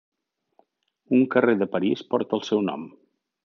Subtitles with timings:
[1.19, 2.91] Un carrer de París porta el seu nom.